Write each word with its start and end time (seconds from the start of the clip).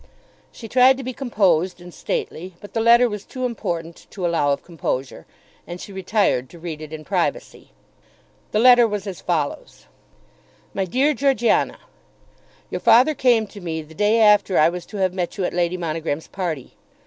She 0.51 0.67
tried 0.67 0.97
to 0.97 1.03
be 1.03 1.13
composed 1.13 1.79
and 1.79 1.93
stately, 1.93 2.55
but 2.59 2.73
the 2.73 2.79
letter 2.81 3.07
was 3.07 3.23
too 3.23 3.45
important 3.45 4.07
to 4.09 4.25
allow 4.25 4.51
of 4.51 4.63
composure, 4.63 5.27
and 5.67 5.79
she 5.79 5.93
retired 5.93 6.49
to 6.49 6.57
read 6.57 6.81
it 6.81 6.91
in 6.91 7.05
privacy. 7.05 7.69
The 8.51 8.57
letter 8.57 8.87
was 8.87 9.05
as 9.05 9.21
follows: 9.21 9.85
MY 10.73 10.85
DEAR 10.85 11.13
GEORGIANA, 11.13 11.77
Your 12.71 12.81
father 12.81 13.13
came 13.13 13.45
to 13.45 13.61
me 13.61 13.83
the 13.83 13.93
day 13.93 14.19
after 14.19 14.57
I 14.57 14.69
was 14.69 14.87
to 14.87 14.97
have 14.97 15.13
met 15.13 15.37
you 15.37 15.43
at 15.45 15.53
Lady 15.53 15.77
Monogram's 15.77 16.25
party. 16.29 16.73